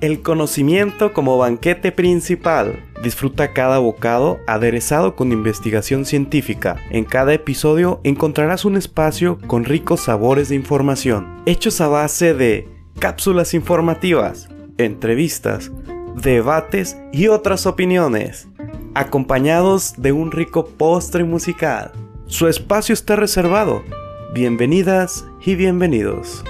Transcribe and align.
El 0.00 0.22
conocimiento 0.22 1.12
como 1.12 1.38
banquete 1.38 1.90
principal. 1.90 2.84
Disfruta 3.02 3.52
cada 3.52 3.78
bocado 3.78 4.38
aderezado 4.46 5.16
con 5.16 5.32
investigación 5.32 6.04
científica. 6.04 6.76
En 6.90 7.04
cada 7.04 7.34
episodio 7.34 8.00
encontrarás 8.04 8.64
un 8.64 8.76
espacio 8.76 9.38
con 9.48 9.64
ricos 9.64 10.02
sabores 10.02 10.50
de 10.50 10.54
información, 10.54 11.42
hechos 11.46 11.80
a 11.80 11.88
base 11.88 12.32
de 12.32 12.68
cápsulas 13.00 13.54
informativas, 13.54 14.48
entrevistas, 14.76 15.72
debates 16.14 16.96
y 17.12 17.26
otras 17.26 17.66
opiniones, 17.66 18.46
acompañados 18.94 19.94
de 19.96 20.12
un 20.12 20.30
rico 20.30 20.66
postre 20.66 21.24
musical. 21.24 21.90
Su 22.26 22.46
espacio 22.46 22.92
está 22.92 23.16
reservado. 23.16 23.82
Bienvenidas 24.32 25.26
y 25.44 25.56
bienvenidos. 25.56 26.44